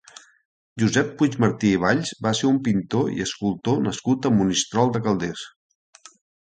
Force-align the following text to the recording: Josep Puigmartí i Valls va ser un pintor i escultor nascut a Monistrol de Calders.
Josep 0.83 1.11
Puigmartí 1.19 1.69
i 1.75 1.81
Valls 1.85 2.13
va 2.27 2.33
ser 2.41 2.47
un 2.55 2.59
pintor 2.69 3.13
i 3.19 3.23
escultor 3.29 3.87
nascut 3.91 4.31
a 4.31 4.35
Monistrol 4.41 4.95
de 4.99 5.05
Calders. 5.09 5.49